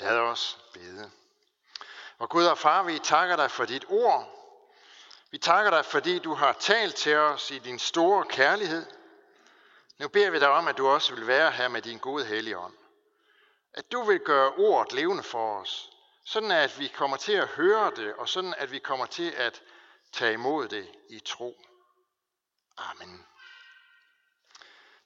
Lad 0.00 0.18
os 0.18 0.58
bede. 0.72 1.10
Og 2.18 2.28
Gud 2.28 2.44
og 2.44 2.58
far, 2.58 2.82
vi 2.82 2.98
takker 2.98 3.36
dig 3.36 3.50
for 3.50 3.64
dit 3.64 3.84
ord. 3.88 4.36
Vi 5.30 5.38
takker 5.38 5.70
dig, 5.70 5.84
fordi 5.84 6.18
du 6.18 6.34
har 6.34 6.52
talt 6.52 6.94
til 6.94 7.16
os 7.16 7.50
i 7.50 7.58
din 7.58 7.78
store 7.78 8.24
kærlighed. 8.24 8.86
Nu 9.98 10.08
beder 10.08 10.30
vi 10.30 10.38
dig 10.38 10.48
om, 10.48 10.68
at 10.68 10.78
du 10.78 10.88
også 10.88 11.14
vil 11.14 11.26
være 11.26 11.50
her 11.50 11.68
med 11.68 11.82
din 11.82 11.98
gode 11.98 12.24
hellige 12.24 12.58
ånd. 12.58 12.74
At 13.74 13.92
du 13.92 14.02
vil 14.02 14.18
gøre 14.18 14.52
ordet 14.52 14.92
levende 14.92 15.22
for 15.22 15.60
os, 15.60 15.90
sådan 16.24 16.50
at 16.50 16.78
vi 16.78 16.88
kommer 16.88 17.16
til 17.16 17.32
at 17.32 17.48
høre 17.48 17.92
det, 17.96 18.14
og 18.14 18.28
sådan 18.28 18.54
at 18.58 18.72
vi 18.72 18.78
kommer 18.78 19.06
til 19.06 19.30
at 19.30 19.62
tage 20.12 20.32
imod 20.32 20.68
det 20.68 20.88
i 21.08 21.20
tro. 21.20 21.60
Amen. 22.76 23.26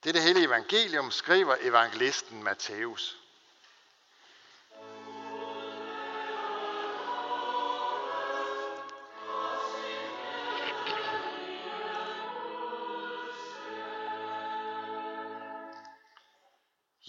Dette 0.04 0.20
hellige 0.20 0.46
evangelium 0.46 1.10
skriver 1.10 1.56
evangelisten 1.60 2.42
Matthæus. 2.42 3.23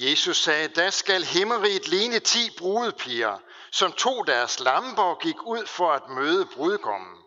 Jesus 0.09 0.37
sagde, 0.37 0.67
da 0.67 0.89
skal 0.89 1.23
himmeriget 1.23 1.87
ligne 1.87 2.19
ti 2.19 2.49
brudepiger, 2.57 3.37
som 3.71 3.91
tog 3.91 4.27
deres 4.27 4.59
lamper 4.59 5.03
og 5.03 5.19
gik 5.19 5.41
ud 5.45 5.65
for 5.65 5.91
at 5.91 6.09
møde 6.09 6.45
brudgommen. 6.45 7.17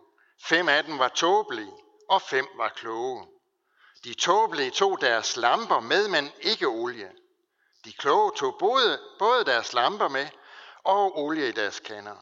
Fem 0.45 0.69
af 0.69 0.85
dem 0.85 0.99
var 0.99 1.09
tåbelige, 1.09 1.73
og 2.11 2.23
fem 2.23 2.47
var 2.57 2.69
kloge. 2.69 3.27
De 4.05 4.15
tåbelige 4.15 4.71
tog 4.71 5.01
deres 5.01 5.37
lamper 5.37 5.81
med, 5.81 6.09
men 6.09 6.33
ikke 6.41 6.67
olie. 6.67 7.11
De 7.85 7.93
kloge 7.93 8.33
tog 8.37 8.57
både, 8.59 9.01
både 9.19 9.45
deres 9.45 9.73
lamper 9.73 10.09
med 10.09 10.27
og 10.85 11.19
olie 11.19 11.49
i 11.49 11.53
deres 11.53 11.81
kander. 11.81 12.17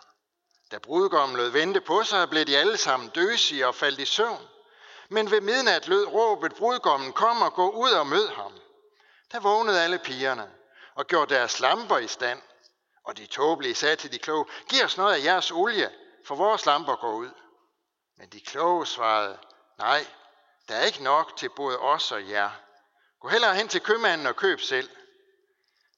Da 0.71 0.79
brudgommen 0.79 1.37
lød 1.37 1.49
vente 1.49 1.81
på 1.81 2.03
sig, 2.03 2.31
blev 2.31 2.45
de 2.45 2.57
alle 2.57 2.77
sammen 2.77 3.09
døsige 3.09 3.67
og 3.67 3.75
faldt 3.75 4.01
i 4.01 4.05
søvn. 4.05 4.49
Men 5.09 5.31
ved 5.31 5.41
midnat 5.41 5.89
lød 5.89 6.07
råbet, 6.07 6.55
brudgommen 6.55 7.13
kom 7.13 7.43
og 7.43 7.55
gå 7.55 7.71
ud 7.71 7.91
og 7.91 8.07
mød 8.07 8.29
ham. 8.29 8.53
Der 9.33 9.41
vågnede 9.41 9.83
alle 9.83 9.99
pigerne 9.99 10.51
og 10.95 11.07
gjorde 11.07 11.35
deres 11.35 11.61
lamper 11.61 11.99
i 11.99 12.09
stand. 12.09 12.43
Og 13.05 13.17
de 13.17 13.27
tåbelige 13.27 13.75
sagde 13.75 13.97
til 13.97 14.13
de 14.13 14.19
kloge, 14.19 14.45
giv 14.69 14.85
os 14.85 14.97
noget 14.97 15.15
af 15.15 15.25
jeres 15.25 15.51
olie, 15.51 15.93
for 16.27 16.35
vores 16.35 16.67
lamper 16.67 16.97
går 16.97 17.13
ud. 17.15 17.31
Men 18.17 18.29
de 18.29 18.41
kloge 18.41 18.87
svarede, 18.87 19.39
nej, 19.79 20.07
der 20.69 20.75
er 20.75 20.85
ikke 20.85 21.03
nok 21.03 21.37
til 21.37 21.49
både 21.49 21.79
os 21.79 22.13
og 22.13 22.29
jer. 22.29 22.51
Gå 23.21 23.29
hellere 23.29 23.55
hen 23.55 23.69
til 23.69 23.81
købmanden 23.81 24.27
og 24.27 24.37
køb 24.37 24.61
selv. 24.61 24.91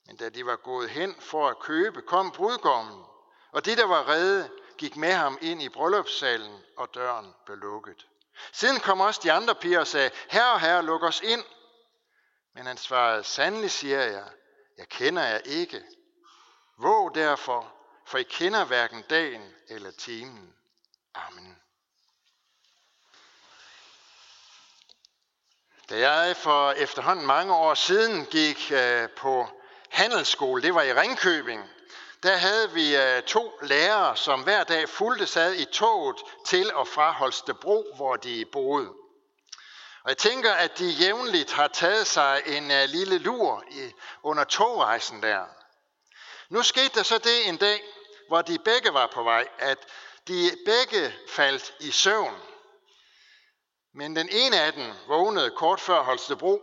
Men 0.07 0.17
da 0.17 0.29
de 0.29 0.47
var 0.47 0.57
gået 0.57 0.91
hen 0.91 1.17
for 1.21 1.49
at 1.49 1.59
købe, 1.59 2.03
kom 2.03 2.31
brudgommen, 2.31 3.05
og 3.53 3.65
det, 3.65 3.79
der 3.79 3.87
var 3.87 4.09
redde, 4.09 4.51
gik 4.79 4.97
med 4.97 5.13
ham 5.13 5.39
ind 5.41 5.63
i 5.63 5.69
bryllupssalen, 5.69 6.63
og 6.77 6.95
døren 6.95 7.35
blev 7.45 7.57
lukket. 7.57 8.07
Siden 8.53 8.81
kom 8.81 9.01
også 9.01 9.21
de 9.23 9.33
andre 9.33 9.55
piger 9.55 9.81
og 9.81 9.87
sagde, 9.87 10.11
herre, 10.29 10.59
herre, 10.59 10.83
luk 10.83 11.03
os 11.03 11.21
ind. 11.21 11.45
Men 12.59 12.67
han 12.67 12.77
svarede, 12.77 13.25
sandelig 13.25 13.71
siger 13.71 14.01
jeg, 14.01 14.25
jeg 14.79 14.89
kender 14.89 15.23
jer 15.23 15.39
ikke. 15.39 15.83
Våg 16.79 17.15
derfor, 17.15 17.73
for 18.05 18.19
I 18.19 18.23
kender 18.23 18.65
hverken 18.65 19.03
dagen 19.11 19.55
eller 19.69 19.91
timen. 19.91 20.55
Amen. 21.15 21.59
Da 25.91 26.11
jeg 26.11 26.37
for 26.37 26.71
efterhånden 26.71 27.27
mange 27.27 27.55
år 27.55 27.75
siden 27.75 28.27
gik 28.27 28.73
øh, 28.73 29.09
på 29.11 29.47
handelsskole, 29.91 30.63
det 30.63 30.75
var 30.75 30.83
i 30.83 30.95
Ringkøbing, 30.95 31.71
der 32.23 32.37
havde 32.37 32.71
vi 32.73 32.97
øh, 32.97 33.23
to 33.23 33.59
lærere, 33.63 34.17
som 34.17 34.43
hver 34.43 34.65
dag 34.65 34.89
fulgte 34.89 35.27
sad 35.27 35.55
i 35.55 35.65
toget 35.65 36.17
til 36.47 36.75
og 36.75 36.89
fra 36.89 37.13
Holstebro, 37.13 37.85
hvor 37.97 38.17
de 38.17 38.45
boede. 38.53 38.93
Og 40.09 40.11
jeg 40.11 40.19
tænker, 40.19 40.53
at 40.53 40.79
de 40.79 40.89
jævnligt 40.89 41.53
har 41.53 41.69
taget 41.69 42.07
sig 42.07 42.43
en 42.47 42.65
uh, 42.65 42.85
lille 42.89 43.19
lur 43.19 43.65
i, 43.71 43.93
under 44.23 44.45
togrejsen 44.45 45.23
der. 45.23 45.45
Nu 46.49 46.63
skete 46.63 46.89
der 46.95 47.03
så 47.03 47.19
det 47.19 47.49
en 47.49 47.57
dag, 47.57 47.83
hvor 48.29 48.43
de 48.43 48.59
begge 48.59 48.95
var 48.95 49.11
på 49.15 49.23
vej, 49.23 49.49
at 49.59 49.79
de 50.29 50.57
begge 50.65 51.15
faldt 51.29 51.75
i 51.81 51.91
søvn. 51.91 52.35
Men 53.95 54.17
den 54.17 54.29
ene 54.33 54.61
af 54.61 54.73
dem 54.73 54.93
vågnede 55.09 55.51
kort 55.51 55.81
før 55.81 56.03
Holstebro, 56.03 56.61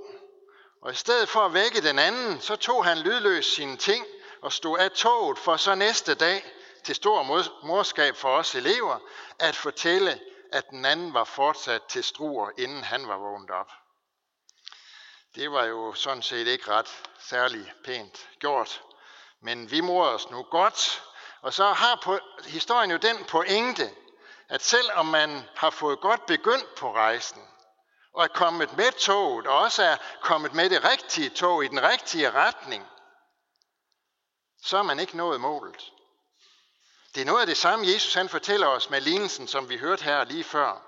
og 0.82 0.92
i 0.92 0.96
stedet 0.96 1.30
for 1.30 1.40
at 1.40 1.54
vække 1.54 1.82
den 1.82 2.00
anden, 2.00 2.42
så 2.42 2.56
tog 2.56 2.86
han 2.86 2.98
lydløst 2.98 3.56
sine 3.56 3.78
ting 3.78 4.06
og 4.42 4.54
stod 4.54 4.80
af 4.80 4.92
toget 4.92 5.40
for 5.40 5.58
så 5.58 5.76
næste 5.76 6.16
dag, 6.16 6.46
til 6.84 6.96
stor 6.96 7.24
morskab 7.66 8.16
for 8.16 8.38
os 8.38 8.56
elever, 8.56 9.00
at 9.40 9.56
fortælle, 9.56 10.20
at 10.56 10.70
den 10.70 10.86
anden 10.86 11.14
var 11.14 11.24
fortsat 11.24 11.84
til 11.84 12.04
struer, 12.04 12.50
inden 12.58 12.84
han 12.84 13.08
var 13.08 13.18
vågnet 13.18 13.50
op. 13.50 13.72
Det 15.36 15.52
var 15.52 15.64
jo 15.64 15.94
sådan 15.94 16.22
set 16.22 16.48
ikke 16.48 16.72
ret 16.72 17.04
særlig 17.20 17.74
pænt 17.84 18.30
gjort, 18.40 18.84
men 19.42 19.72
vi 19.72 19.82
morer 19.82 20.10
os 20.10 20.30
nu 20.30 20.44
godt, 20.44 21.04
og 21.42 21.54
så 21.54 21.74
har 21.74 22.00
på, 22.04 22.20
historien 22.46 22.92
jo 22.92 22.98
den 22.98 23.26
pointe, 23.26 23.96
at 24.50 24.62
selvom 24.62 25.06
man 25.06 25.44
har 25.56 25.70
fået 25.70 26.00
godt 26.00 26.26
begyndt 26.26 26.76
på 26.76 26.94
rejsen, 26.94 27.48
og 28.14 28.24
er 28.24 28.28
kommet 28.28 28.78
med 28.78 28.92
toget, 28.92 29.48
og 29.48 29.58
også 29.58 29.84
er 29.84 29.98
kommet 30.22 30.54
med 30.54 30.70
det 30.70 30.84
rigtige 30.84 31.30
tog 31.30 31.66
i 31.66 31.68
den 31.68 31.84
rigtige 31.84 32.32
retning, 32.32 32.88
så 34.64 34.78
er 34.78 34.84
man 34.84 35.00
ikke 35.00 35.18
nået 35.18 35.42
målet. 35.42 35.92
Det 37.16 37.22
er 37.22 37.26
noget 37.26 37.42
af 37.42 37.48
det 37.48 37.58
samme, 37.58 37.88
Jesus 37.88 38.14
han 38.14 38.30
fortæller 38.30 38.68
os 38.68 38.90
med 38.90 39.02
lignelsen, 39.02 39.48
som 39.48 39.70
vi 39.70 39.78
hørte 39.78 40.04
her 40.04 40.24
lige 40.24 40.44
før. 40.44 40.82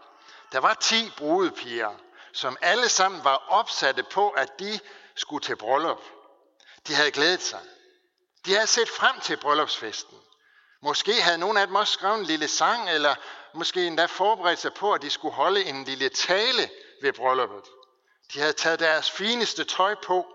Der 0.51 0.59
var 0.59 0.73
ti 0.73 1.11
brudepiger, 1.17 1.95
som 2.33 2.57
alle 2.61 2.89
sammen 2.89 3.23
var 3.23 3.35
opsatte 3.35 4.03
på, 4.03 4.29
at 4.29 4.59
de 4.59 4.79
skulle 5.15 5.43
til 5.43 5.55
bryllup. 5.55 6.01
De 6.87 6.95
havde 6.95 7.11
glædet 7.11 7.41
sig. 7.41 7.59
De 8.45 8.53
havde 8.53 8.67
set 8.67 8.89
frem 8.89 9.19
til 9.19 9.37
bryllupsfesten. 9.37 10.17
Måske 10.81 11.21
havde 11.21 11.37
nogle 11.37 11.61
af 11.61 11.67
dem 11.67 11.75
også 11.75 11.93
skrevet 11.93 12.19
en 12.19 12.25
lille 12.25 12.47
sang, 12.47 12.89
eller 12.89 13.15
måske 13.53 13.87
endda 13.87 14.05
forberedt 14.05 14.59
sig 14.59 14.73
på, 14.73 14.93
at 14.93 15.01
de 15.01 15.09
skulle 15.09 15.35
holde 15.35 15.63
en 15.63 15.83
lille 15.83 16.09
tale 16.09 16.69
ved 17.01 17.13
brylluppet. 17.13 17.63
De 18.33 18.39
havde 18.39 18.53
taget 18.53 18.79
deres 18.79 19.11
fineste 19.11 19.63
tøj 19.63 19.95
på. 20.03 20.27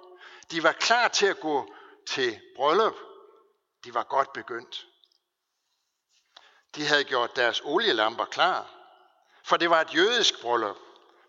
De 0.51 0.63
var 0.63 0.73
klar 0.73 1.09
til 1.09 1.27
at 1.27 1.41
gå 1.41 1.75
til 2.07 2.41
bryllup. 2.57 2.95
De 3.85 3.95
var 3.95 4.03
godt 4.03 4.33
begyndt. 4.33 4.87
De 6.75 6.87
havde 6.87 7.05
gjort 7.05 7.37
deres 7.37 7.61
olielamper 7.65 8.25
klar, 8.25 8.67
for 9.45 9.57
det 9.57 9.71
var 9.71 9.81
et 9.81 9.95
jødisk 9.95 10.43
bryllup, 10.43 10.77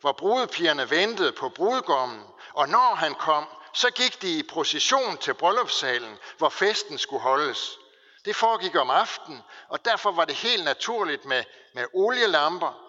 hvor 0.01 0.11
brudepigerne 0.11 0.89
ventede 0.89 1.31
på 1.31 1.49
brudgommen, 1.49 2.23
og 2.53 2.69
når 2.69 2.95
han 2.95 3.15
kom, 3.15 3.47
så 3.73 3.91
gik 3.91 4.21
de 4.21 4.39
i 4.39 4.43
procession 4.43 5.17
til 5.17 5.33
bryllupssalen, 5.33 6.17
hvor 6.37 6.49
festen 6.49 6.97
skulle 6.97 7.21
holdes. 7.21 7.77
Det 8.25 8.35
foregik 8.35 8.75
om 8.75 8.89
aftenen, 8.89 9.41
og 9.67 9.85
derfor 9.85 10.11
var 10.11 10.25
det 10.25 10.35
helt 10.35 10.63
naturligt 10.63 11.25
med, 11.25 11.43
med 11.73 11.85
olielamper. 11.93 12.79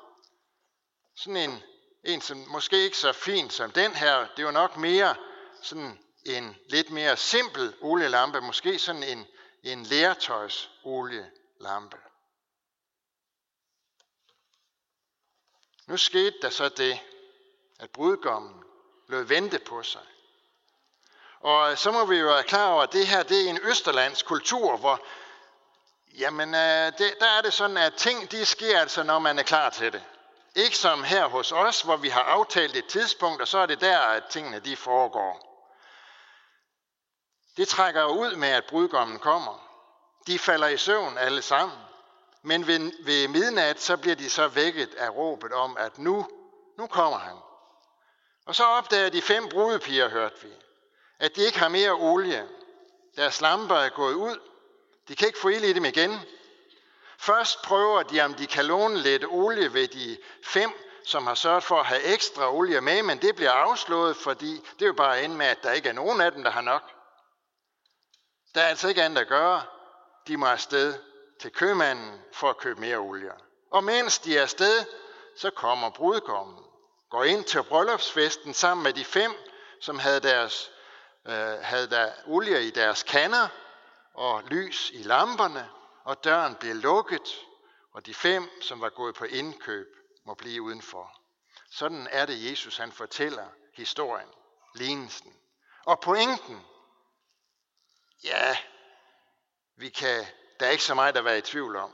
Sådan 1.16 1.36
en, 1.36 1.62
en, 2.04 2.20
som 2.20 2.44
måske 2.48 2.84
ikke 2.84 2.96
så 2.96 3.12
fin 3.12 3.50
som 3.50 3.70
den 3.70 3.94
her, 3.94 4.26
det 4.36 4.44
var 4.44 4.50
nok 4.50 4.76
mere 4.76 5.14
sådan 5.62 5.98
en 6.26 6.56
lidt 6.68 6.90
mere 6.90 7.16
simpel 7.16 7.74
olielampe, 7.80 8.40
måske 8.40 8.78
sådan 8.78 9.02
en, 9.02 9.26
en 9.62 9.82
lertøjs 9.82 10.70
olielampe. 10.84 11.96
Nu 15.86 15.96
skete 15.96 16.34
der 16.42 16.50
så 16.50 16.68
det, 16.68 17.00
at 17.80 17.90
brudgommen 17.90 18.62
lød 19.08 19.22
vente 19.22 19.58
på 19.58 19.82
sig. 19.82 20.02
Og 21.40 21.70
øh, 21.70 21.76
så 21.76 21.92
må 21.92 22.04
vi 22.04 22.16
jo 22.16 22.26
være 22.26 22.42
klar 22.42 22.70
over, 22.70 22.82
at 22.82 22.92
det 22.92 23.06
her 23.06 23.22
det 23.22 23.46
er 23.46 23.50
en 23.50 23.60
østerlands 23.62 24.22
kultur, 24.22 24.76
hvor 24.76 25.00
jamen, 26.18 26.54
øh, 26.54 26.92
det, 26.98 27.14
der 27.20 27.26
er 27.26 27.42
det 27.42 27.52
sådan, 27.52 27.76
at 27.76 27.94
ting 27.94 28.30
de 28.30 28.44
sker 28.44 28.80
altså, 28.80 29.02
når 29.02 29.18
man 29.18 29.38
er 29.38 29.42
klar 29.42 29.70
til 29.70 29.92
det. 29.92 30.02
Ikke 30.54 30.76
som 30.76 31.04
her 31.04 31.26
hos 31.26 31.52
os, 31.52 31.82
hvor 31.82 31.96
vi 31.96 32.08
har 32.08 32.22
aftalt 32.22 32.76
et 32.76 32.86
tidspunkt, 32.86 33.40
og 33.40 33.48
så 33.48 33.58
er 33.58 33.66
det 33.66 33.80
der, 33.80 33.98
at 33.98 34.24
tingene 34.24 34.58
de 34.58 34.76
foregår. 34.76 35.50
Det 37.56 37.68
trækker 37.68 38.02
jo 38.02 38.08
ud 38.08 38.36
med, 38.36 38.48
at 38.48 38.64
brudgommen 38.64 39.18
kommer. 39.18 39.68
De 40.26 40.38
falder 40.38 40.68
i 40.68 40.76
søvn 40.76 41.18
alle 41.18 41.42
sammen. 41.42 41.78
Men 42.46 42.66
ved, 42.66 43.04
ved 43.04 43.28
midnat, 43.28 43.80
så 43.80 43.96
bliver 43.96 44.16
de 44.16 44.30
så 44.30 44.48
vækket 44.48 44.94
af 44.94 45.10
råbet 45.10 45.52
om, 45.52 45.76
at 45.76 45.98
nu, 45.98 46.28
nu 46.78 46.86
kommer 46.86 47.18
han. 47.18 47.36
Og 48.46 48.54
så 48.54 48.64
opdager 48.64 49.10
de 49.10 49.22
fem 49.22 49.48
brudepiger, 49.48 50.08
hørte 50.08 50.42
vi, 50.42 50.52
at 51.18 51.36
de 51.36 51.40
ikke 51.40 51.58
har 51.58 51.68
mere 51.68 51.92
olie. 51.92 52.48
Deres 53.16 53.40
lamper 53.40 53.74
er 53.74 53.88
gået 53.88 54.14
ud. 54.14 54.38
De 55.08 55.16
kan 55.16 55.26
ikke 55.26 55.38
få 55.38 55.48
ild 55.48 55.64
i 55.64 55.72
dem 55.72 55.84
igen. 55.84 56.20
Først 57.18 57.62
prøver 57.62 58.02
de, 58.02 58.20
om 58.20 58.34
de 58.34 58.46
kan 58.46 58.64
låne 58.64 58.98
lidt 58.98 59.24
olie 59.28 59.72
ved 59.72 59.88
de 59.88 60.18
fem, 60.44 60.72
som 61.04 61.26
har 61.26 61.34
sørget 61.34 61.64
for 61.64 61.80
at 61.80 61.86
have 61.86 62.02
ekstra 62.02 62.54
olie 62.54 62.80
med, 62.80 63.02
men 63.02 63.22
det 63.22 63.36
bliver 63.36 63.52
afslået, 63.52 64.16
fordi 64.16 64.54
det 64.54 64.82
er 64.82 64.86
jo 64.86 64.92
bare 64.92 65.24
ind 65.24 65.34
med, 65.34 65.46
at 65.46 65.62
der 65.62 65.72
ikke 65.72 65.88
er 65.88 65.92
nogen 65.92 66.20
af 66.20 66.32
dem, 66.32 66.42
der 66.44 66.50
har 66.50 66.60
nok. 66.60 66.82
Der 68.54 68.60
er 68.60 68.66
altså 68.66 68.88
ikke 68.88 69.02
andet 69.02 69.20
at 69.20 69.28
gøre. 69.28 69.62
de 70.28 70.36
må 70.36 70.46
afsted 70.46 71.13
til 71.40 71.50
købmanden 71.52 72.20
for 72.32 72.50
at 72.50 72.56
købe 72.56 72.80
mere 72.80 72.96
olie. 72.96 73.32
Og 73.70 73.84
mens 73.84 74.18
de 74.18 74.38
er 74.38 74.42
afsted, 74.42 74.84
så 75.36 75.50
kommer 75.50 75.90
brudgommen, 75.90 76.64
går 77.10 77.24
ind 77.24 77.44
til 77.44 77.62
bryllupsfesten 77.62 78.54
sammen 78.54 78.84
med 78.84 78.92
de 78.92 79.04
fem, 79.04 79.32
som 79.80 79.98
havde, 79.98 80.20
deres, 80.20 80.70
øh, 81.26 81.58
havde 81.62 81.90
der 81.90 82.12
olie 82.26 82.66
i 82.66 82.70
deres 82.70 83.02
kander 83.02 83.48
og 84.14 84.42
lys 84.42 84.90
i 84.90 85.02
lamperne, 85.02 85.70
og 86.04 86.24
døren 86.24 86.54
bliver 86.54 86.74
lukket, 86.74 87.40
og 87.92 88.06
de 88.06 88.14
fem, 88.14 88.60
som 88.62 88.80
var 88.80 88.88
gået 88.88 89.14
på 89.14 89.24
indkøb, 89.24 89.86
må 90.26 90.34
blive 90.34 90.62
udenfor. 90.62 91.20
Sådan 91.70 92.08
er 92.10 92.26
det, 92.26 92.50
Jesus 92.50 92.76
han 92.76 92.92
fortæller 92.92 93.46
historien, 93.72 94.28
lignelsen. 94.74 95.36
Og 95.84 96.00
pointen, 96.00 96.66
ja, 98.24 98.56
vi 99.76 99.88
kan, 99.88 100.26
der 100.64 100.68
er 100.68 100.72
ikke 100.72 100.84
så 100.84 100.94
meget 100.94 101.16
at 101.16 101.24
være 101.24 101.38
i 101.38 101.40
tvivl 101.40 101.76
om. 101.76 101.90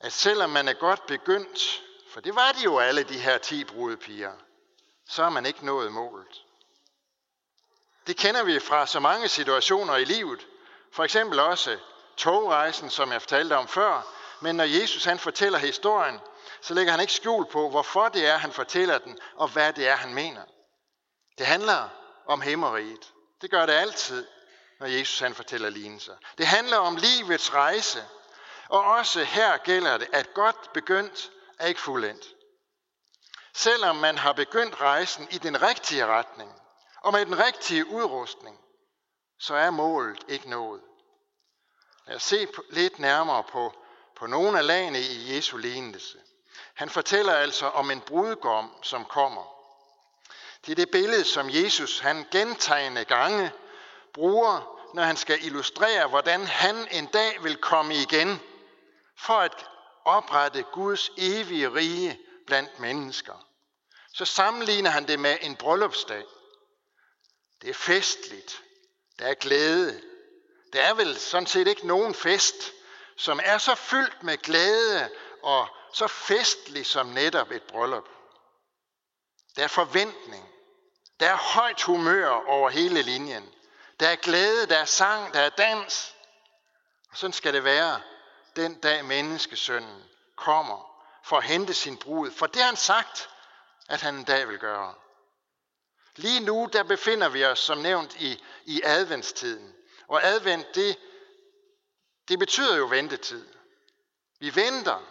At 0.00 0.12
selvom 0.12 0.50
man 0.50 0.68
er 0.68 0.72
godt 0.72 1.06
begyndt, 1.06 1.82
for 2.10 2.20
det 2.20 2.34
var 2.34 2.52
de 2.52 2.64
jo 2.64 2.78
alle 2.78 3.02
de 3.02 3.18
her 3.18 3.38
ti 3.38 3.64
brudepiger, 3.64 4.32
så 5.08 5.22
er 5.22 5.28
man 5.28 5.46
ikke 5.46 5.66
nået 5.66 5.92
målet. 5.92 6.44
Det 8.06 8.16
kender 8.16 8.44
vi 8.44 8.60
fra 8.60 8.86
så 8.86 9.00
mange 9.00 9.28
situationer 9.28 9.96
i 9.96 10.04
livet. 10.04 10.46
For 10.92 11.04
eksempel 11.04 11.40
også 11.40 11.78
togrejsen, 12.16 12.90
som 12.90 13.12
jeg 13.12 13.22
fortalte 13.22 13.56
om 13.56 13.68
før. 13.68 14.14
Men 14.40 14.56
når 14.56 14.64
Jesus 14.64 15.04
han 15.04 15.18
fortæller 15.18 15.58
historien, 15.58 16.20
så 16.60 16.74
lægger 16.74 16.90
han 16.92 17.00
ikke 17.00 17.12
skjul 17.12 17.46
på, 17.46 17.70
hvorfor 17.70 18.08
det 18.08 18.26
er, 18.26 18.36
han 18.36 18.52
fortæller 18.52 18.98
den, 18.98 19.18
og 19.34 19.48
hvad 19.48 19.72
det 19.72 19.88
er, 19.88 19.96
han 19.96 20.14
mener. 20.14 20.42
Det 21.38 21.46
handler 21.46 21.88
om 22.26 22.40
himmeriget. 22.40 23.12
Det 23.40 23.50
gør 23.50 23.66
det 23.66 23.72
altid, 23.72 24.26
når 24.84 24.90
Jesus 24.90 25.18
han 25.18 25.34
fortæller 25.34 25.70
lignelser. 25.70 26.16
Det 26.38 26.46
handler 26.46 26.76
om 26.76 26.96
livets 26.96 27.54
rejse. 27.54 28.04
Og 28.68 28.84
også 28.84 29.24
her 29.24 29.56
gælder 29.56 29.98
det, 29.98 30.08
at 30.12 30.34
godt 30.34 30.72
begyndt 30.72 31.30
er 31.58 31.66
ikke 31.66 31.80
fuldendt. 31.80 32.26
Selvom 33.54 33.96
man 33.96 34.18
har 34.18 34.32
begyndt 34.32 34.80
rejsen 34.80 35.28
i 35.30 35.38
den 35.38 35.62
rigtige 35.62 36.06
retning, 36.06 36.52
og 37.02 37.12
med 37.12 37.26
den 37.26 37.38
rigtige 37.38 37.86
udrustning, 37.86 38.60
så 39.38 39.54
er 39.54 39.70
målet 39.70 40.24
ikke 40.28 40.50
nået. 40.50 40.80
Lad 42.06 42.16
os 42.16 42.22
se 42.22 42.48
lidt 42.70 42.98
nærmere 42.98 43.44
på, 43.44 43.72
på 44.16 44.26
nogle 44.26 44.58
af 44.58 44.66
lagene 44.66 45.00
i 45.00 45.36
Jesu 45.36 45.56
lignelse. 45.56 46.18
Han 46.74 46.90
fortæller 46.90 47.34
altså 47.34 47.66
om 47.66 47.90
en 47.90 48.00
brudgom, 48.00 48.72
som 48.82 49.04
kommer. 49.04 49.44
Det 50.66 50.72
er 50.72 50.76
det 50.76 50.90
billede, 50.90 51.24
som 51.24 51.50
Jesus 51.50 51.98
han 51.98 52.26
gentagende 52.30 53.04
gange 53.04 53.52
bruger, 54.14 54.73
når 54.94 55.02
han 55.02 55.16
skal 55.16 55.44
illustrere, 55.44 56.08
hvordan 56.08 56.46
han 56.46 56.88
en 56.90 57.06
dag 57.06 57.42
vil 57.42 57.56
komme 57.56 57.94
igen 57.94 58.40
for 59.18 59.34
at 59.34 59.66
oprette 60.04 60.62
Guds 60.62 61.10
evige 61.16 61.74
rige 61.74 62.20
blandt 62.46 62.80
mennesker. 62.80 63.48
Så 64.14 64.24
sammenligner 64.24 64.90
han 64.90 65.08
det 65.08 65.20
med 65.20 65.36
en 65.40 65.56
bryllupsdag. 65.56 66.24
Det 67.62 67.70
er 67.70 67.74
festligt. 67.74 68.62
Der 69.18 69.26
er 69.26 69.34
glæde. 69.34 70.02
Der 70.72 70.82
er 70.82 70.94
vel 70.94 71.18
sådan 71.18 71.46
set 71.46 71.66
ikke 71.68 71.86
nogen 71.86 72.14
fest, 72.14 72.72
som 73.16 73.40
er 73.44 73.58
så 73.58 73.74
fyldt 73.74 74.22
med 74.22 74.36
glæde 74.36 75.10
og 75.42 75.68
så 75.94 76.06
festlig 76.06 76.86
som 76.86 77.06
netop 77.06 77.50
et 77.50 77.62
bryllup. 77.62 78.08
Der 79.56 79.64
er 79.64 79.68
forventning. 79.68 80.48
Der 81.20 81.30
er 81.30 81.36
højt 81.36 81.82
humør 81.82 82.28
over 82.28 82.70
hele 82.70 83.02
linjen. 83.02 83.54
Der 84.04 84.10
er 84.10 84.16
glæde, 84.16 84.66
der 84.66 84.78
er 84.78 84.84
sang, 84.84 85.34
der 85.34 85.40
er 85.40 85.48
dans. 85.48 86.14
Og 87.10 87.16
sådan 87.16 87.32
skal 87.32 87.54
det 87.54 87.64
være 87.64 88.00
den 88.56 88.80
dag 88.80 89.04
menneskesønnen 89.04 90.04
kommer 90.36 91.04
for 91.22 91.36
at 91.36 91.44
hente 91.44 91.74
sin 91.74 91.96
brud. 91.96 92.30
For 92.30 92.46
det 92.46 92.56
har 92.56 92.66
han 92.66 92.76
sagt, 92.76 93.30
at 93.88 94.00
han 94.00 94.14
en 94.14 94.24
dag 94.24 94.48
vil 94.48 94.58
gøre. 94.58 94.94
Lige 96.16 96.40
nu, 96.40 96.68
der 96.72 96.82
befinder 96.82 97.28
vi 97.28 97.44
os, 97.44 97.58
som 97.58 97.78
nævnt, 97.78 98.16
i, 98.16 98.44
i 98.64 98.80
adventstiden. 98.84 99.74
Og 100.08 100.24
advent, 100.24 100.74
det, 100.74 100.98
det 102.28 102.38
betyder 102.38 102.76
jo 102.76 102.86
ventetid. 102.86 103.48
Vi 104.40 104.54
venter. 104.54 105.02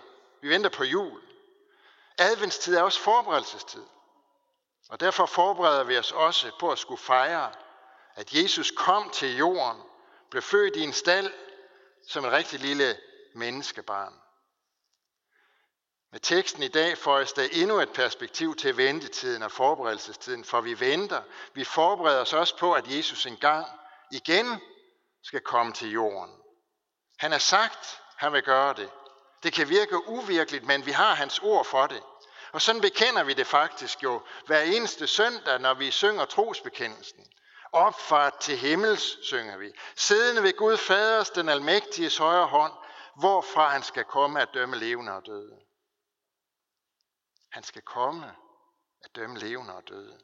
Vi 0.42 0.50
venter 0.50 0.70
på 0.70 0.84
jul. 0.84 1.22
Adventstid 2.18 2.76
er 2.76 2.82
også 2.82 3.00
forberedelsestid. 3.00 3.86
Og 4.90 5.00
derfor 5.00 5.26
forbereder 5.26 5.84
vi 5.84 5.98
os 5.98 6.12
også 6.12 6.52
på 6.60 6.72
at 6.72 6.80
skulle 6.80 7.02
fejre, 7.02 7.52
at 8.16 8.34
Jesus 8.34 8.72
kom 8.72 9.10
til 9.10 9.38
jorden, 9.38 9.82
blev 10.30 10.42
født 10.42 10.76
i 10.76 10.82
en 10.82 10.94
stald 10.94 11.34
som 12.08 12.26
et 12.26 12.32
rigtig 12.32 12.60
lille 12.60 12.98
menneskebarn. 13.36 14.14
Med 16.12 16.20
teksten 16.20 16.64
i 16.64 16.68
dag 16.68 16.98
får 16.98 17.18
jeg 17.18 17.28
der 17.36 17.48
endnu 17.52 17.80
et 17.80 17.94
perspektiv 17.94 18.56
til 18.56 18.78
ventetiden 18.78 19.44
og 19.44 19.52
forberedelsestiden, 19.52 20.46
for 20.46 20.62
vi 20.62 20.80
venter, 20.80 21.22
vi 21.54 21.64
forbereder 21.64 22.22
os 22.22 22.34
også 22.34 22.58
på, 22.58 22.74
at 22.74 22.96
Jesus 22.96 23.26
engang 23.26 23.68
igen 24.12 24.62
skal 25.24 25.42
komme 25.42 25.74
til 25.74 25.92
jorden. 25.92 26.36
Han 27.20 27.32
har 27.32 27.40
sagt, 27.40 28.02
han 28.16 28.34
vil 28.34 28.44
gøre 28.44 28.74
det. 28.74 28.90
Det 29.44 29.54
kan 29.54 29.70
virke 29.70 30.08
uvirkeligt, 30.08 30.66
men 30.66 30.86
vi 30.86 30.92
har 30.92 31.16
hans 31.16 31.40
ord 31.40 31.66
for 31.66 31.88
det. 31.88 32.04
Og 32.52 32.62
sådan 32.62 32.82
bekender 32.82 33.24
vi 33.24 33.34
det 33.34 33.48
faktisk 33.48 34.04
jo 34.04 34.22
hver 34.46 34.62
eneste 34.62 35.08
søndag, 35.08 35.60
når 35.60 35.74
vi 35.74 35.92
synger 35.92 36.26
trosbekendelsen. 36.26 37.26
Opfart 37.74 38.40
til 38.40 38.58
himmels, 38.58 39.18
synger 39.28 39.58
vi. 39.58 39.72
Siddende 39.96 40.44
ved 40.44 40.58
Gud 40.58 40.78
Faders, 40.78 41.30
den 41.30 41.50
almægtiges 41.50 42.18
højre 42.18 42.48
hånd, 42.48 42.74
hvorfra 43.16 43.70
han 43.70 43.84
skal 43.84 44.04
komme 44.04 44.42
at 44.42 44.54
dømme 44.54 44.76
levende 44.76 45.12
og 45.12 45.26
døde. 45.26 45.60
Han 47.52 47.64
skal 47.64 47.82
komme 47.82 48.36
at 49.04 49.16
dømme 49.16 49.40
levende 49.40 49.74
og 49.76 49.88
døde. 49.88 50.20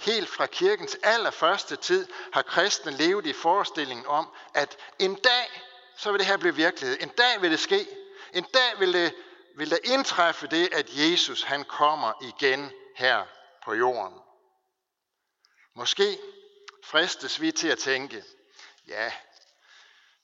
Helt 0.00 0.28
fra 0.28 0.46
kirkens 0.46 0.96
allerførste 1.02 1.76
tid 1.76 2.08
har 2.32 2.42
kristne 2.42 2.92
levet 2.92 3.26
i 3.26 3.32
forestillingen 3.32 4.06
om, 4.06 4.34
at 4.54 4.78
en 4.98 5.14
dag, 5.14 5.62
så 5.96 6.10
vil 6.10 6.18
det 6.18 6.26
her 6.26 6.36
blive 6.36 6.54
virkelighed. 6.54 6.96
En 7.00 7.08
dag 7.08 7.42
vil 7.42 7.50
det 7.50 7.60
ske. 7.60 7.86
En 8.32 8.44
dag 8.54 8.80
vil, 8.80 8.92
det, 8.92 9.14
vil 9.56 9.70
der 9.70 9.78
indtræffe 9.84 10.46
det, 10.46 10.68
at 10.72 10.86
Jesus 10.90 11.42
han 11.42 11.64
kommer 11.64 12.12
igen 12.22 12.70
her 12.96 13.26
på 13.64 13.74
jorden. 13.74 14.18
Måske 15.74 16.18
fristes 16.92 17.40
vi 17.40 17.52
til 17.52 17.68
at 17.68 17.78
tænke, 17.78 18.24
ja, 18.86 19.12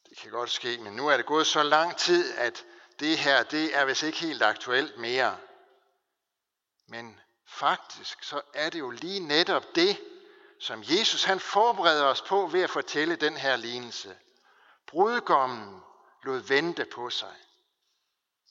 det 0.09 0.19
kan 0.19 0.31
godt 0.31 0.51
ske, 0.51 0.79
men 0.79 0.93
nu 0.93 1.09
er 1.09 1.17
det 1.17 1.27
gået 1.27 1.47
så 1.47 1.63
lang 1.63 1.97
tid, 1.97 2.35
at 2.39 2.65
det 3.01 3.19
her, 3.19 3.43
det 3.43 3.77
er 3.77 3.85
vist 3.85 4.03
ikke 4.03 4.19
helt 4.19 4.43
aktuelt 4.43 4.99
mere. 4.99 5.39
Men 6.87 7.21
faktisk, 7.47 8.23
så 8.23 8.41
er 8.55 8.71
det 8.71 8.79
jo 8.79 8.91
lige 8.91 9.21
netop 9.21 9.65
det, 9.75 10.01
som 10.61 10.83
Jesus 10.83 11.25
han 11.25 11.41
forbereder 11.41 12.05
os 12.05 12.23
på 12.23 12.47
ved 12.47 12.63
at 12.63 12.71
fortælle 12.71 13.17
den 13.17 13.37
her 13.37 13.57
lignelse. 13.57 14.17
Brudgommen 14.87 15.81
lod 16.23 16.39
vente 16.39 16.85
på 16.85 17.11
sig. 17.11 17.35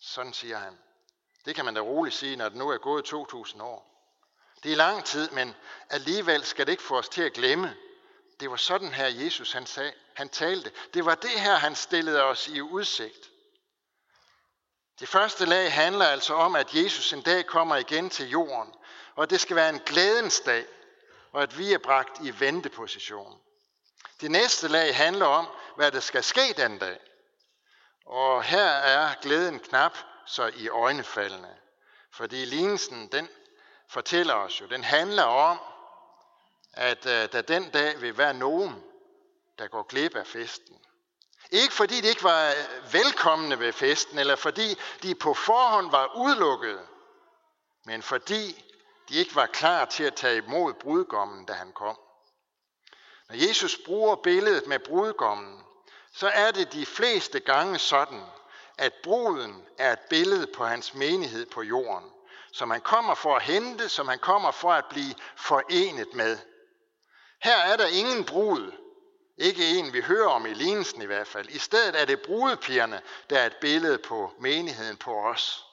Sådan 0.02 0.34
siger 0.34 0.58
han. 0.58 0.78
Det 1.46 1.56
kan 1.56 1.66
man 1.66 1.76
da 1.76 1.82
roligt 1.82 2.16
sige, 2.16 2.36
når 2.36 2.50
det 2.50 2.58
nu 2.58 2.70
er 2.70 2.78
gået 2.78 3.06
2000 3.06 3.62
år. 3.62 4.12
Det 4.64 4.72
er 4.72 4.76
lang 4.76 5.06
tid, 5.06 5.30
men 5.30 5.56
alligevel 5.90 6.46
skal 6.46 6.66
det 6.66 6.72
ikke 6.72 6.84
få 6.84 6.98
os 6.98 7.10
til 7.10 7.22
at 7.22 7.34
glemme. 7.34 7.78
Det 8.40 8.50
var 8.50 8.56
sådan 8.56 8.94
her, 8.94 9.08
Jesus 9.08 9.52
han, 9.52 9.66
sag, 9.66 9.94
han 10.14 10.30
talte. 10.30 10.72
Det 10.94 11.06
var 11.06 11.16
det 11.16 11.30
her, 11.40 11.56
han 11.56 11.76
stillede 11.76 12.24
os 12.24 12.48
i 12.48 12.62
udsigt. 12.62 13.30
Det 15.00 15.10
første 15.10 15.46
lag 15.46 15.74
handler 15.74 16.06
altså 16.06 16.34
om, 16.34 16.56
at 16.56 16.74
Jesus 16.74 17.14
en 17.14 17.22
dag 17.22 17.46
kommer 17.46 17.76
igen 17.76 18.10
til 18.10 18.30
jorden, 18.30 18.74
og 19.16 19.24
at 19.24 19.30
det 19.30 19.42
skal 19.42 19.56
være 19.56 19.70
en 19.70 19.82
glædens 19.86 20.40
dag, 20.40 20.66
og 21.32 21.44
at 21.44 21.58
vi 21.58 21.74
er 21.74 21.78
bragt 21.78 22.20
i 22.22 22.40
venteposition. 22.40 23.42
Det 24.22 24.32
næste 24.32 24.68
lag 24.68 24.96
handler 24.96 25.26
om, 25.26 25.48
hvad 25.76 25.92
der 25.92 26.00
skal 26.00 26.24
ske 26.24 26.54
den 26.58 26.78
dag. 26.80 27.00
Og 28.06 28.44
her 28.44 28.70
er 28.70 29.14
glæden 29.22 29.60
knap 29.60 29.98
så 30.26 30.52
i 30.56 30.70
øjnefaldene. 30.70 31.58
Fordi 32.12 32.46
lignelsen, 32.46 33.08
den 33.08 33.30
fortæller 33.90 34.34
os 34.34 34.62
jo, 34.62 34.66
den 34.66 34.84
handler 34.84 35.24
om, 35.24 35.60
at 36.78 37.06
øh, 37.06 37.32
der 37.32 37.42
den 37.42 37.70
dag 37.70 38.02
vil 38.02 38.18
være 38.18 38.34
nogen, 38.34 38.84
der 39.60 39.68
går 39.68 39.84
glip 39.84 40.16
af 40.16 40.28
festen. 40.28 40.78
Ikke 41.52 41.74
fordi 41.74 42.02
de 42.02 42.08
ikke 42.08 42.24
var 42.24 42.50
øh, 42.50 42.94
velkomne 42.94 43.60
ved 43.60 43.74
festen, 43.74 44.20
eller 44.20 44.36
fordi 44.36 44.78
de 45.04 45.16
på 45.16 45.34
forhånd 45.34 45.92
var 45.92 46.16
udelukket, 46.16 46.80
men 47.86 48.02
fordi 48.02 48.64
de 49.10 49.16
ikke 49.16 49.36
var 49.36 49.46
klar 49.46 49.86
til 49.86 50.04
at 50.04 50.16
tage 50.16 50.38
imod 50.38 50.74
brudgommen, 50.74 51.46
da 51.46 51.54
han 51.54 51.72
kom. 51.72 51.98
Når 53.30 53.48
Jesus 53.48 53.78
bruger 53.86 54.16
billedet 54.16 54.68
med 54.68 54.80
brudgommen, 54.80 55.64
så 56.14 56.28
er 56.28 56.52
det 56.52 56.74
de 56.74 56.86
fleste 56.86 57.40
gange 57.40 57.80
sådan, 57.80 58.22
at 58.78 58.94
bruden 59.04 59.66
er 59.78 59.94
et 59.94 60.00
billede 60.10 60.48
på 60.48 60.66
hans 60.66 60.94
menighed 60.94 61.46
på 61.46 61.62
jorden, 61.62 62.12
som 62.52 62.72
han 62.72 62.82
kommer 62.82 63.16
for 63.16 63.36
at 63.36 63.42
hente, 63.42 63.90
som 63.90 64.08
han 64.08 64.20
kommer 64.20 64.52
for 64.52 64.72
at 64.72 64.86
blive 64.90 65.16
forenet 65.36 66.14
med. 66.14 66.38
Her 67.44 67.58
er 67.58 67.78
der 67.78 67.88
ingen 67.88 68.26
brud, 68.26 68.72
Ikke 69.38 69.70
en, 69.70 69.94
vi 69.94 70.02
hører 70.02 70.30
om 70.30 70.46
i 70.46 70.54
lignelsen 70.54 71.02
i 71.02 71.06
hvert 71.06 71.28
fald. 71.28 71.50
I 71.50 71.58
stedet 71.58 72.02
er 72.02 72.06
det 72.06 72.22
brudepigerne, 72.22 73.02
der 73.30 73.40
er 73.40 73.46
et 73.46 73.56
billede 73.62 73.98
på 73.98 74.34
menigheden 74.40 74.98
på 74.98 75.20
os. 75.20 75.64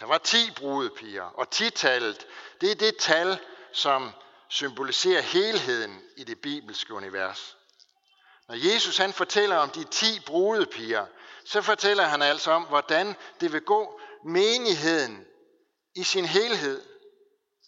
Der 0.00 0.06
var 0.06 0.18
ti 0.18 0.50
brudepiger, 0.56 1.22
og 1.22 1.50
titallet, 1.50 2.26
det 2.60 2.70
er 2.70 2.74
det 2.74 2.96
tal, 2.96 3.38
som 3.72 4.10
symboliserer 4.48 5.20
helheden 5.20 6.02
i 6.16 6.24
det 6.24 6.40
bibelske 6.40 6.94
univers. 6.94 7.56
Når 8.48 8.74
Jesus 8.74 8.96
han 8.96 9.12
fortæller 9.12 9.56
om 9.56 9.70
de 9.70 9.84
ti 9.84 10.20
brudepiger, 10.26 11.06
så 11.44 11.62
fortæller 11.62 12.04
han 12.04 12.22
altså 12.22 12.50
om, 12.50 12.62
hvordan 12.62 13.16
det 13.40 13.52
vil 13.52 13.60
gå 13.60 14.00
menigheden 14.24 15.26
i 15.94 16.02
sin 16.02 16.24
helhed, 16.24 16.82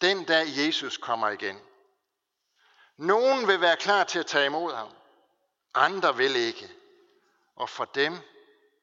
den 0.01 0.25
dag 0.25 0.45
Jesus 0.47 0.97
kommer 0.97 1.29
igen. 1.29 1.61
Nogen 2.97 3.49
vil 3.49 3.61
være 3.61 3.77
klar 3.77 4.05
til 4.05 4.19
at 4.19 4.27
tage 4.27 4.47
imod 4.47 4.75
ham. 4.75 4.89
Andre 5.75 6.17
vil 6.17 6.37
ikke. 6.37 6.73
Og 7.57 7.71
for 7.71 7.85
dem 7.85 8.19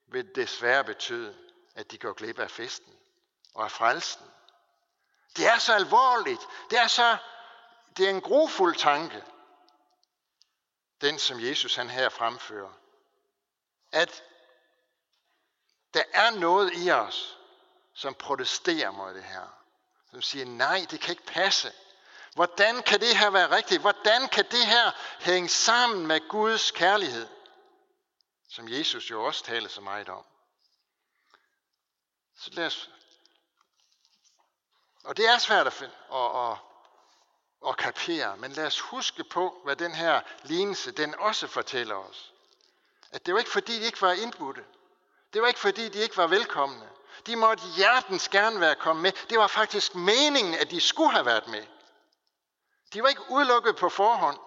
vil 0.07 0.27
det 0.27 0.35
desværre 0.35 0.83
betyde, 0.83 1.37
at 1.75 1.91
de 1.91 1.97
går 1.97 2.13
glip 2.13 2.39
af 2.39 2.51
festen 2.51 2.93
og 3.53 3.63
af 3.63 3.71
frelsen. 3.71 4.25
Det 5.37 5.47
er 5.47 5.57
så 5.57 5.73
alvorligt. 5.73 6.41
Det 6.69 6.79
er 6.79 6.87
så 6.87 7.17
det 7.97 8.05
er 8.05 8.09
en 8.09 8.21
grofuld 8.21 8.75
tanke, 8.75 9.23
den 11.01 11.19
som 11.19 11.39
Jesus 11.39 11.75
han 11.75 11.89
her 11.89 12.09
fremfører. 12.09 12.73
At 13.91 14.23
der 15.93 16.03
er 16.13 16.31
noget 16.31 16.71
i 16.75 16.91
os, 16.91 17.37
som 17.93 18.13
protesterer 18.13 18.91
mod 18.91 19.13
det 19.13 19.23
her. 19.23 19.59
Som 20.11 20.21
siger, 20.21 20.45
nej, 20.45 20.85
det 20.91 20.99
kan 20.99 21.11
ikke 21.11 21.25
passe. 21.25 21.71
Hvordan 22.33 22.83
kan 22.83 22.99
det 22.99 23.17
her 23.17 23.29
være 23.29 23.55
rigtigt? 23.55 23.81
Hvordan 23.81 24.27
kan 24.27 24.45
det 24.51 24.65
her 24.65 24.91
hænge 25.19 25.49
sammen 25.49 26.07
med 26.07 26.29
Guds 26.29 26.71
kærlighed? 26.71 27.27
Som 28.49 28.69
Jesus 28.69 29.11
jo 29.11 29.23
også 29.23 29.43
taler 29.43 29.69
så 29.69 29.81
meget 29.81 30.09
om. 30.09 30.25
Så 32.37 32.49
lad 32.53 32.65
os... 32.65 32.89
Og 35.03 35.17
det 35.17 35.29
er 35.29 35.37
svært 35.37 35.67
at, 35.67 35.73
finde, 35.73 35.93
at, 36.13 36.51
at, 36.51 36.57
at 37.67 37.77
kapere, 37.77 38.37
men 38.37 38.51
lad 38.51 38.65
os 38.65 38.79
huske 38.79 39.23
på, 39.23 39.61
hvad 39.63 39.75
den 39.75 39.95
her 39.95 40.21
lignelse, 40.43 40.91
den 40.91 41.15
også 41.15 41.47
fortæller 41.47 41.95
os. 41.95 42.33
At 43.11 43.25
det 43.25 43.33
var 43.33 43.39
ikke 43.39 43.51
fordi, 43.51 43.79
de 43.79 43.85
ikke 43.85 44.01
var 44.01 44.13
indbudte. 44.13 44.65
Det 45.33 45.41
var 45.41 45.47
ikke 45.47 45.59
fordi, 45.59 45.89
de 45.89 45.99
ikke 45.99 46.17
var 46.17 46.27
velkomne. 46.27 46.89
De 47.25 47.35
måtte 47.35 47.63
hjertens 47.77 48.29
gerne 48.29 48.59
være 48.59 48.75
kommet 48.75 49.03
med. 49.03 49.11
Det 49.29 49.37
var 49.37 49.47
faktisk 49.47 49.95
meningen, 49.95 50.53
at 50.53 50.71
de 50.71 50.81
skulle 50.81 51.11
have 51.11 51.25
været 51.25 51.47
med. 51.47 51.65
De 52.93 53.03
var 53.03 53.09
ikke 53.09 53.29
udelukket 53.29 53.75
på 53.75 53.89
forhånd, 53.89 54.39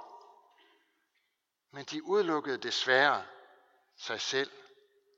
men 1.70 1.84
de 1.84 2.02
udelukkede 2.02 2.58
desværre 2.58 3.24
sig 3.96 4.20
selv, 4.20 4.50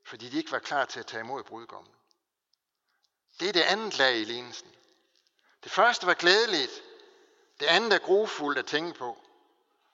fordi 0.05 0.29
de 0.29 0.39
ikke 0.39 0.53
var 0.53 0.59
klar 0.59 0.85
til 0.85 1.01
at 1.01 1.07
tage 1.07 1.21
imod 1.21 1.45
brudgommen. 1.45 1.95
Det 3.41 3.49
er 3.49 3.53
det 3.53 3.63
andet 3.63 3.99
lag 3.99 4.17
i 4.17 4.25
lignelsen. 4.25 4.75
Det 5.65 5.73
første 5.73 6.07
var 6.07 6.15
glædeligt, 6.15 6.83
det 7.61 7.67
andet 7.67 7.93
er 7.93 7.99
grofuldt 7.99 8.59
at 8.59 8.67
tænke 8.67 8.99
på. 8.99 9.19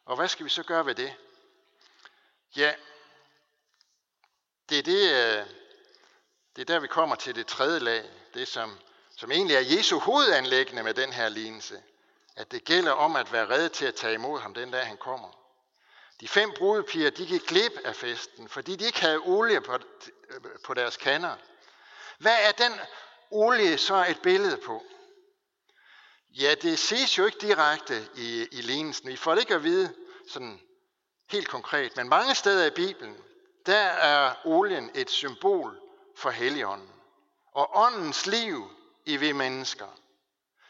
Og 0.04 0.16
hvad 0.16 0.28
skal 0.28 0.44
vi 0.44 0.50
så 0.50 0.62
gøre 0.62 0.86
ved 0.86 0.94
det? 0.94 1.16
Ja, 2.56 2.74
det 4.68 4.78
er 4.78 4.82
det, 4.82 5.10
øh, 5.10 5.46
det 6.56 6.62
er 6.62 6.66
der, 6.74 6.78
vi 6.78 6.86
kommer 6.86 7.16
til 7.16 7.34
det 7.34 7.46
tredje 7.46 7.78
lag, 7.78 8.10
det 8.34 8.48
som, 8.48 8.78
som 9.16 9.30
egentlig 9.30 9.56
er 9.56 9.76
Jesu 9.76 9.98
hovedanlæggende 9.98 10.82
med 10.82 10.94
den 10.94 11.12
her 11.12 11.28
lignelse 11.28 11.82
at 12.36 12.52
det 12.52 12.64
gælder 12.64 12.92
om 12.92 13.16
at 13.16 13.32
være 13.32 13.48
rede 13.48 13.68
til 13.68 13.86
at 13.86 13.94
tage 13.94 14.14
imod 14.14 14.40
ham 14.40 14.54
den 14.54 14.70
dag, 14.70 14.86
han 14.86 14.96
kommer. 14.96 15.28
De 16.20 16.28
fem 16.28 16.52
brudepiger, 16.58 17.10
de 17.10 17.26
gik 17.26 17.46
glip 17.46 17.72
af 17.84 17.96
festen, 17.96 18.48
fordi 18.48 18.76
de 18.76 18.86
ikke 18.86 19.00
havde 19.00 19.18
olie 19.18 19.60
på, 19.60 19.78
på 20.64 20.74
deres 20.74 20.96
kander. 20.96 21.36
Hvad 22.18 22.36
er 22.42 22.52
den 22.52 22.72
olie 23.30 23.78
så 23.78 24.06
et 24.08 24.22
billede 24.22 24.56
på? 24.56 24.82
Ja, 26.30 26.54
det 26.62 26.78
ses 26.78 27.18
jo 27.18 27.26
ikke 27.26 27.38
direkte 27.38 28.08
i, 28.16 28.48
i 28.52 28.60
lignelsen. 28.60 29.10
I 29.10 29.16
får 29.16 29.34
det 29.34 29.40
ikke 29.40 29.54
at 29.54 29.64
vide 29.64 29.94
sådan 30.28 30.60
helt 31.30 31.48
konkret. 31.48 31.96
Men 31.96 32.08
mange 32.08 32.34
steder 32.34 32.66
i 32.66 32.70
Bibelen, 32.70 33.16
der 33.66 33.76
er 33.86 34.34
olien 34.44 34.90
et 34.94 35.10
symbol 35.10 35.80
for 36.16 36.30
Helligånden. 36.30 36.90
Og 37.52 37.70
åndens 37.74 38.26
liv 38.26 38.70
i 39.04 39.16
vi 39.16 39.32
mennesker. 39.32 39.86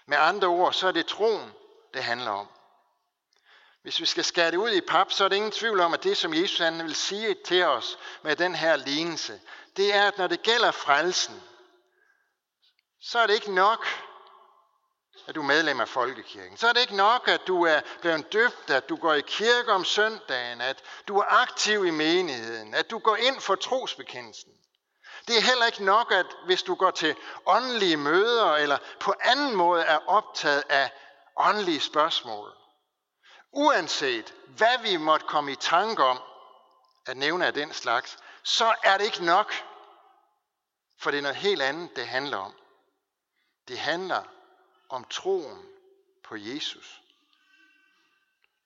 Med 0.06 0.18
andre 0.18 0.49
ord, 0.49 0.73
så 0.73 0.88
er 0.88 0.92
det 0.92 1.06
troen, 1.06 1.52
det 1.94 2.04
handler 2.04 2.30
om. 2.30 2.49
Hvis 3.82 4.00
vi 4.00 4.06
skal 4.06 4.25
skære 4.25 4.50
det 4.50 4.56
ud 4.56 4.70
i 4.70 4.80
pap, 4.80 5.12
så 5.12 5.25
er 5.25 5.28
det 5.28 5.37
ingen 5.37 5.50
tvivl 5.50 5.80
om, 5.80 5.94
at 5.94 6.04
det, 6.04 6.16
som 6.16 6.34
Jesus 6.34 6.58
han 6.58 6.84
vil 6.84 6.94
sige 6.94 7.37
til 7.44 7.64
os 7.64 7.99
med 8.23 8.37
den 8.37 8.54
her 8.54 8.76
lignelse, 8.76 9.40
det 9.76 9.94
er, 9.94 10.08
at 10.08 10.18
når 10.18 10.26
det 10.26 10.42
gælder 10.42 10.70
frelsen, 10.70 11.42
så 13.00 13.18
er 13.18 13.26
det 13.26 13.34
ikke 13.34 13.54
nok, 13.54 13.87
at 15.26 15.34
du 15.34 15.40
er 15.40 15.46
medlem 15.46 15.80
af 15.80 15.88
folkekirken. 15.88 16.56
Så 16.56 16.68
er 16.68 16.73
det 16.73 16.80
ikke 16.80 16.96
nok, 16.96 17.28
at 17.28 17.46
du 17.46 17.62
er 17.62 17.80
blevet 18.00 18.32
døbt, 18.32 18.70
at 18.70 18.88
du 18.88 18.96
går 18.96 19.14
i 19.14 19.20
kirke 19.20 19.73
om 19.73 19.84
søndagen, 19.84 20.61
at 20.61 20.82
du 21.08 21.18
er 21.18 21.25
aktiv 21.42 21.87
i 21.87 21.90
menigheden, 21.90 22.75
at 22.75 22.90
du 22.90 22.99
går 22.99 23.16
ind 23.16 23.40
for 23.40 23.54
trosbekendelsen. 23.54 24.52
Det 25.28 25.37
er 25.37 25.40
heller 25.40 25.66
ikke 25.66 25.85
nok, 25.85 26.12
at 26.12 26.26
hvis 26.47 26.62
du 26.62 26.75
går 26.75 26.90
til 26.90 27.16
åndelige 27.47 27.97
møder 27.97 28.54
eller 28.54 28.78
på 29.00 29.14
anden 29.21 29.57
måde 29.57 29.83
er 29.83 29.99
optaget 30.07 30.64
af 30.69 30.90
åndelige 31.37 31.81
spørgsmål. 31.81 32.52
Uanset 33.52 34.35
hvad 34.47 34.78
vi 34.78 34.97
måtte 34.97 35.26
komme 35.26 35.52
i 35.52 35.57
tanke 35.57 36.04
om 36.04 36.21
at 37.07 37.16
nævne 37.16 37.47
af 37.47 37.54
den 37.54 37.73
slags, 37.73 38.19
så 38.43 38.75
er 38.85 38.99
det 38.99 39.04
ikke 39.04 39.25
nok. 39.25 39.54
For 40.99 41.11
det 41.11 41.19
er 41.19 41.23
noget 41.23 41.37
helt 41.37 41.62
andet, 41.62 41.97
det 41.97 42.07
handler 42.07 42.37
om. 42.37 42.54
Det 43.69 43.78
handler 43.78 44.23
om 44.88 45.04
troen 45.04 45.62
på 46.25 46.37
Jesus. 46.37 47.00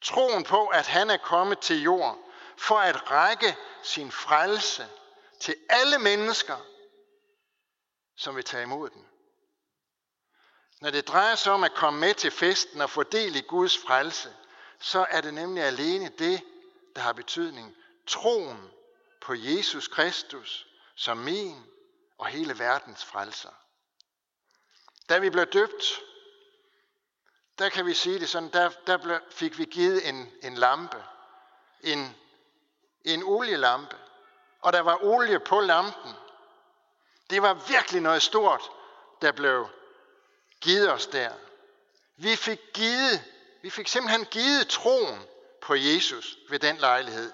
Troen 0.03 0.45
på, 0.45 0.67
at 0.67 0.87
han 0.87 1.11
er 1.11 1.17
kommet 1.17 1.59
til 1.59 1.83
jorden 1.83 2.23
for 2.57 2.79
at 2.79 3.11
række 3.11 3.57
sin 3.83 4.13
frelse 4.13 4.89
til 5.41 5.57
alle 5.69 5.99
mennesker, 5.99 6.57
som 8.17 8.37
vil 8.37 8.45
tage 8.45 8.63
imod 8.63 8.91
den. 8.91 9.07
Når 10.81 10.91
det 10.91 11.09
drejer 11.09 11.35
sig 11.35 11.53
om 11.53 11.65
at 11.65 11.75
komme 11.75 12.01
med 12.01 12.15
til 12.15 12.31
festen 12.31 12.81
og 12.81 12.91
få 12.91 13.03
del 13.03 13.37
i 13.37 13.41
Guds 13.41 13.79
frelse, 13.79 14.37
så 14.79 15.07
er 15.11 15.21
det 15.21 15.35
nemlig 15.35 15.63
alene 15.63 16.09
det, 16.09 16.43
der 16.97 17.01
har 17.03 17.13
betydning. 17.13 17.77
Troen 18.07 18.71
på 19.21 19.35
Jesus 19.35 19.89
Kristus 19.89 20.67
som 20.95 21.17
min 21.17 21.67
og 22.19 22.27
hele 22.27 22.59
verdens 22.59 23.05
frelser. 23.05 23.51
Da 25.09 25.19
vi 25.19 25.31
blev 25.31 25.47
døbt, 25.47 26.01
der 27.59 27.69
kan 27.69 27.87
vi 27.87 27.95
sige 27.95 28.21
det 28.21 28.29
sådan, 28.29 28.53
der, 28.53 28.71
der 28.87 29.21
fik 29.31 29.59
vi 29.59 29.65
givet 29.65 30.09
en, 30.09 30.33
en 30.43 30.55
lampe, 30.55 31.05
en, 31.81 32.17
en 33.05 33.23
olielampe, 33.23 33.97
og 34.63 34.73
der 34.73 34.81
var 34.81 35.05
olie 35.05 35.41
på 35.41 35.61
lampen. 35.61 36.13
Det 37.31 37.43
var 37.43 37.55
virkelig 37.55 38.03
noget 38.03 38.23
stort, 38.23 38.71
der 39.23 39.33
blev 39.33 39.69
givet 40.61 40.93
os 40.93 41.07
der. 41.07 41.31
Vi 42.17 42.37
fik 42.37 42.61
givet, 42.75 43.25
vi 43.63 43.71
fik 43.71 43.89
simpelthen 43.89 44.25
givet 44.25 44.69
troen 44.69 45.23
på 45.63 45.75
Jesus 45.75 46.37
ved 46.49 46.59
den 46.59 46.77
lejlighed. 46.77 47.33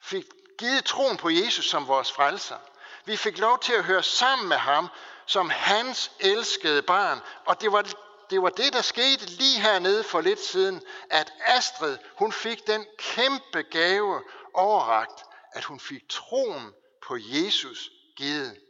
Fik 0.00 0.24
givet 0.58 0.84
troen 0.84 1.16
på 1.16 1.30
Jesus 1.30 1.70
som 1.70 1.88
vores 1.88 2.12
frelser. 2.12 2.56
Vi 3.04 3.16
fik 3.16 3.38
lov 3.38 3.58
til 3.58 3.72
at 3.72 3.84
høre 3.84 4.02
sammen 4.02 4.48
med 4.48 4.56
ham 4.56 4.88
som 5.26 5.50
hans 5.50 6.10
elskede 6.20 6.82
barn. 6.82 7.20
Og 7.44 7.60
det 7.60 7.72
var, 7.72 7.86
det 8.30 8.42
var 8.42 8.48
det, 8.48 8.72
der 8.72 8.82
skete 8.82 9.26
lige 9.26 9.60
hernede 9.60 10.04
for 10.04 10.20
lidt 10.20 10.40
siden, 10.40 10.82
at 11.10 11.32
Astrid, 11.40 11.98
hun 12.16 12.32
fik 12.32 12.66
den 12.66 12.86
kæmpe 12.98 13.62
gave 13.62 14.22
overragt, 14.54 15.25
at 15.56 15.64
hun 15.64 15.80
fik 15.80 16.08
troen 16.08 16.74
på 17.02 17.16
Jesus 17.20 17.90
givet. 18.16 18.60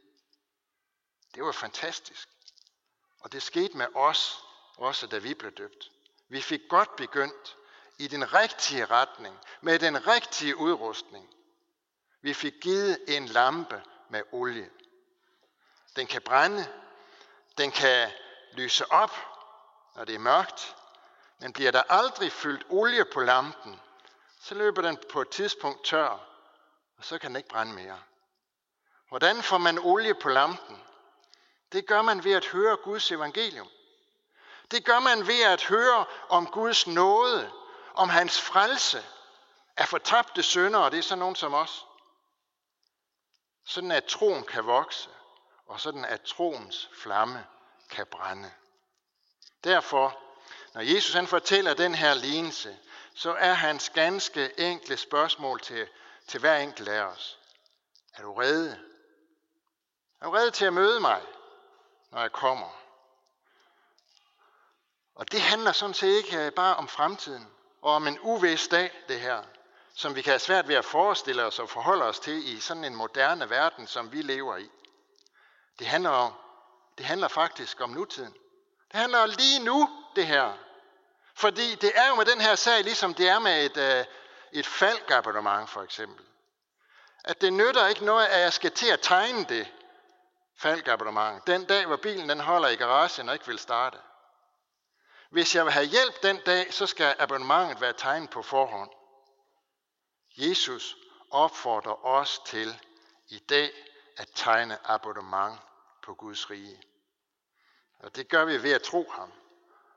Det 1.34 1.44
var 1.44 1.52
fantastisk. 1.52 2.28
Og 3.20 3.32
det 3.32 3.42
skete 3.42 3.76
med 3.76 3.86
os, 3.94 4.38
også 4.76 5.06
da 5.06 5.18
vi 5.18 5.34
blev 5.34 5.52
døbt. 5.52 5.90
Vi 6.28 6.40
fik 6.40 6.60
godt 6.68 6.96
begyndt 6.96 7.56
i 7.98 8.06
den 8.06 8.34
rigtige 8.34 8.84
retning, 8.84 9.38
med 9.60 9.78
den 9.78 10.06
rigtige 10.06 10.56
udrustning. 10.56 11.34
Vi 12.22 12.34
fik 12.34 12.54
givet 12.62 12.98
en 13.08 13.26
lampe 13.26 13.82
med 14.10 14.22
olie. 14.32 14.70
Den 15.96 16.06
kan 16.06 16.22
brænde, 16.22 16.72
den 17.58 17.70
kan 17.70 18.10
lyse 18.52 18.92
op, 18.92 19.12
når 19.96 20.04
det 20.04 20.14
er 20.14 20.18
mørkt, 20.18 20.76
men 21.38 21.52
bliver 21.52 21.70
der 21.70 21.82
aldrig 21.88 22.32
fyldt 22.32 22.66
olie 22.68 23.04
på 23.04 23.20
lampen, 23.20 23.80
så 24.40 24.54
løber 24.54 24.82
den 24.82 24.98
på 25.12 25.20
et 25.20 25.28
tidspunkt 25.28 25.84
tør, 25.84 26.35
og 26.98 27.04
så 27.04 27.18
kan 27.18 27.28
den 27.28 27.36
ikke 27.36 27.48
brænde 27.48 27.72
mere. 27.72 28.02
Hvordan 29.08 29.42
får 29.42 29.58
man 29.58 29.78
olie 29.78 30.14
på 30.14 30.28
lampen? 30.28 30.82
Det 31.72 31.86
gør 31.86 32.02
man 32.02 32.24
ved 32.24 32.32
at 32.32 32.46
høre 32.46 32.76
Guds 32.76 33.12
evangelium. 33.12 33.68
Det 34.70 34.84
gør 34.84 35.00
man 35.00 35.26
ved 35.26 35.42
at 35.42 35.62
høre 35.62 36.06
om 36.28 36.46
Guds 36.46 36.86
nåde, 36.86 37.52
om 37.94 38.08
hans 38.08 38.40
frelse, 38.40 39.04
af 39.76 39.88
fortabte 39.88 40.42
sønder, 40.42 40.78
og 40.78 40.92
det 40.92 40.98
er 40.98 41.02
sådan 41.02 41.18
nogen 41.18 41.36
som 41.36 41.54
os. 41.54 41.86
Sådan 43.64 43.90
at 43.90 44.04
troen 44.04 44.44
kan 44.44 44.66
vokse, 44.66 45.08
og 45.66 45.80
sådan 45.80 46.04
at 46.04 46.22
troens 46.22 46.90
flamme 47.02 47.46
kan 47.90 48.06
brænde. 48.06 48.52
Derfor, 49.64 50.18
når 50.74 50.80
Jesus 50.80 51.14
han 51.14 51.26
fortæller 51.26 51.74
den 51.74 51.94
her 51.94 52.14
lignelse, 52.14 52.78
så 53.14 53.34
er 53.34 53.52
hans 53.52 53.90
ganske 53.90 54.60
enkle 54.60 54.96
spørgsmål 54.96 55.60
til, 55.60 55.88
til 56.26 56.40
hver 56.40 56.56
enkelt 56.56 56.88
af 56.88 57.02
os. 57.02 57.38
Er 58.14 58.22
du 58.22 58.34
rede? 58.34 58.80
Er 60.20 60.26
du 60.26 60.30
rede 60.30 60.50
til 60.50 60.64
at 60.64 60.72
møde 60.72 61.00
mig, 61.00 61.22
når 62.10 62.20
jeg 62.20 62.32
kommer? 62.32 62.86
Og 65.14 65.32
det 65.32 65.40
handler 65.40 65.72
sådan 65.72 65.94
set 65.94 66.08
ikke 66.08 66.46
øh, 66.46 66.52
bare 66.52 66.76
om 66.76 66.88
fremtiden 66.88 67.46
og 67.82 67.92
om 67.92 68.06
en 68.06 68.18
uvis 68.20 68.68
dag, 68.68 69.04
det 69.08 69.20
her, 69.20 69.42
som 69.94 70.14
vi 70.14 70.22
kan 70.22 70.30
have 70.30 70.38
svært 70.38 70.68
ved 70.68 70.74
at 70.74 70.84
forestille 70.84 71.44
os 71.44 71.58
og 71.58 71.68
forholde 71.68 72.04
os 72.04 72.18
til 72.18 72.56
i 72.56 72.60
sådan 72.60 72.84
en 72.84 72.96
moderne 72.96 73.50
verden, 73.50 73.86
som 73.86 74.12
vi 74.12 74.22
lever 74.22 74.56
i. 74.56 74.70
Det 75.78 75.86
handler, 75.86 76.10
om, 76.10 76.32
det 76.98 77.06
handler 77.06 77.28
faktisk 77.28 77.80
om 77.80 77.90
nutiden. 77.90 78.32
Det 78.92 79.00
handler 79.00 79.26
lige 79.26 79.64
nu, 79.64 80.04
det 80.16 80.26
her. 80.26 80.52
Fordi 81.34 81.74
det 81.74 81.92
er 81.94 82.08
jo 82.08 82.14
med 82.14 82.24
den 82.24 82.40
her 82.40 82.54
sag, 82.54 82.84
ligesom 82.84 83.14
det 83.14 83.28
er 83.28 83.38
med 83.38 83.66
et, 83.66 83.76
øh, 83.76 84.04
et 84.52 84.66
falkabonnement 84.66 85.70
for 85.70 85.82
eksempel. 85.82 86.24
At 87.24 87.40
det 87.40 87.52
nytter 87.52 87.86
ikke 87.86 88.04
noget, 88.04 88.26
at 88.26 88.40
jeg 88.40 88.52
skal 88.52 88.70
til 88.70 88.88
at 88.88 89.00
tegne 89.00 89.44
det 89.44 89.72
falkabonnement, 90.56 91.46
den 91.46 91.64
dag, 91.64 91.86
hvor 91.86 91.96
bilen 91.96 92.28
den 92.28 92.40
holder 92.40 92.68
i 92.68 92.76
garagen 92.76 93.28
og 93.28 93.34
ikke 93.34 93.46
vil 93.46 93.58
starte. 93.58 93.98
Hvis 95.30 95.54
jeg 95.54 95.64
vil 95.64 95.72
have 95.72 95.86
hjælp 95.86 96.22
den 96.22 96.40
dag, 96.46 96.74
så 96.74 96.86
skal 96.86 97.16
abonnementet 97.18 97.80
være 97.80 97.92
tegnet 97.92 98.30
på 98.30 98.42
forhånd. 98.42 98.90
Jesus 100.36 100.96
opfordrer 101.30 102.06
os 102.06 102.40
til 102.46 102.80
i 103.28 103.38
dag 103.38 103.70
at 104.16 104.28
tegne 104.34 104.90
abonnement 104.90 105.60
på 106.02 106.14
Guds 106.14 106.50
rige. 106.50 106.82
Og 107.98 108.16
det 108.16 108.28
gør 108.28 108.44
vi 108.44 108.62
ved 108.62 108.72
at 108.72 108.82
tro 108.82 109.10
ham 109.10 109.32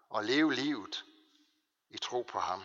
og 0.10 0.24
leve 0.24 0.54
livet 0.54 1.06
i 1.90 1.98
tro 1.98 2.22
på 2.22 2.40
ham. 2.40 2.64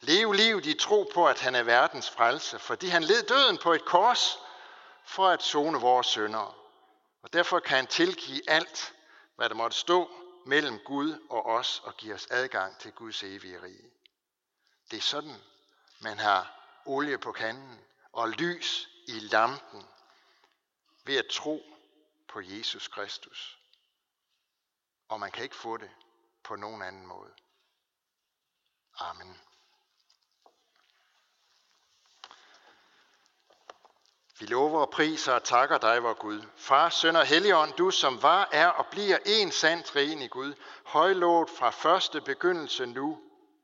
Leve 0.00 0.36
livet 0.36 0.66
i 0.66 0.74
tro 0.74 1.10
på, 1.14 1.28
at 1.28 1.40
han 1.40 1.54
er 1.54 1.62
verdens 1.62 2.10
frelse, 2.10 2.58
fordi 2.58 2.86
han 2.86 3.02
led 3.02 3.22
døden 3.22 3.58
på 3.58 3.72
et 3.72 3.84
kors 3.84 4.38
for 5.04 5.28
at 5.28 5.42
zone 5.42 5.80
vores 5.80 6.06
sønder. 6.06 6.56
Og 7.22 7.32
derfor 7.32 7.60
kan 7.60 7.76
han 7.76 7.86
tilgive 7.86 8.50
alt, 8.50 8.94
hvad 9.36 9.48
der 9.48 9.54
måtte 9.54 9.76
stå 9.76 10.10
mellem 10.46 10.78
Gud 10.78 11.26
og 11.30 11.46
os 11.46 11.80
og 11.84 11.96
give 11.96 12.14
os 12.14 12.26
adgang 12.30 12.78
til 12.78 12.92
Guds 12.92 13.22
evige 13.22 13.62
rige. 13.62 13.90
Det 14.90 14.96
er 14.96 15.00
sådan, 15.00 15.36
man 16.00 16.18
har 16.18 16.60
olie 16.86 17.18
på 17.18 17.32
kanden 17.32 17.80
og 18.12 18.28
lys 18.28 18.88
i 19.06 19.12
lampen 19.12 19.86
ved 21.04 21.16
at 21.16 21.26
tro 21.30 21.62
på 22.28 22.40
Jesus 22.40 22.88
Kristus. 22.88 23.58
Og 25.08 25.20
man 25.20 25.30
kan 25.30 25.44
ikke 25.44 25.56
få 25.56 25.76
det 25.76 25.90
på 26.42 26.56
nogen 26.56 26.82
anden 26.82 27.06
måde. 27.06 27.32
Amen. 28.98 29.40
Vi 34.40 34.46
lover 34.46 34.80
og 34.80 34.90
priser 34.90 35.32
og 35.32 35.44
takker 35.44 35.78
dig, 35.78 36.02
vor 36.02 36.14
Gud. 36.14 36.42
Far, 36.56 36.88
søn 36.88 37.16
og 37.16 37.26
helligånd, 37.26 37.72
du 37.72 37.90
som 37.90 38.22
var, 38.22 38.48
er 38.52 38.68
og 38.68 38.86
bliver 38.86 39.18
en 39.26 39.52
sand 39.52 39.84
træen 39.84 40.22
i 40.22 40.26
Gud, 40.26 40.54
højlovet 40.84 41.50
fra 41.50 41.70
første 41.70 42.20
begyndelse 42.20 42.86
nu 42.86 43.18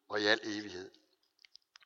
og 0.08 0.20
i 0.20 0.26
al 0.26 0.40
evighed. 0.44 0.90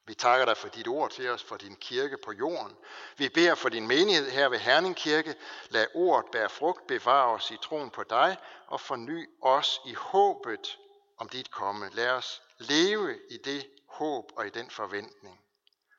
Vi 0.06 0.14
takker 0.14 0.46
dig 0.46 0.56
for 0.56 0.68
dit 0.68 0.88
ord 0.88 1.10
til 1.10 1.30
os, 1.30 1.42
for 1.42 1.56
din 1.56 1.76
kirke 1.76 2.16
på 2.24 2.32
jorden. 2.32 2.76
Vi 3.16 3.28
beder 3.28 3.54
for 3.54 3.68
din 3.68 3.86
menighed 3.86 4.30
her 4.30 4.48
ved 4.48 4.58
Herning 4.58 4.96
Kirke. 4.96 5.34
Lad 5.68 5.86
ordet 5.94 6.30
bære 6.32 6.48
frugt, 6.48 6.86
bevare 6.86 7.34
os 7.34 7.50
i 7.50 7.56
troen 7.62 7.90
på 7.90 8.02
dig 8.02 8.36
og 8.66 8.80
forny 8.80 9.28
os 9.42 9.80
i 9.86 9.94
håbet 9.94 10.78
om 11.18 11.28
dit 11.28 11.50
komme. 11.50 11.90
Lad 11.92 12.10
os 12.10 12.42
leve 12.58 13.18
i 13.30 13.36
det 13.36 13.66
håb 13.86 14.32
og 14.36 14.46
i 14.46 14.50
den 14.50 14.70
forventning. 14.70 15.40